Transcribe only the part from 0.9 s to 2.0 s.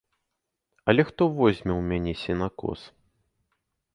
Але хто возьме ў